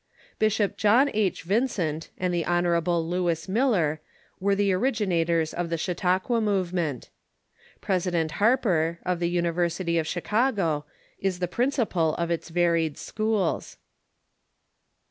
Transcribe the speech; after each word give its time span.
Bishop 0.39 0.77
John 0.77 1.11
H. 1.13 1.43
Vincent 1.43 2.09
and 2.17 2.33
the 2.33 2.43
Hon. 2.47 2.65
Lewis 3.01 3.47
Miller 3.47 4.01
were 4.39 4.55
the 4.55 4.73
originators 4.73 5.53
of 5.53 5.69
the 5.69 5.77
Chau 5.77 5.93
tauqua 5.93 6.41
movement. 6.41 7.11
President 7.81 8.31
Harper, 8.41 8.97
of 9.05 9.19
the 9.19 9.29
University 9.29 9.99
of 9.99 10.07
Chicago, 10.07 10.85
is 11.19 11.37
the 11.37 11.47
principal 11.47 12.15
of 12.15 12.31
its 12.31 12.49
varied 12.49 12.97
schools. 12.97 13.77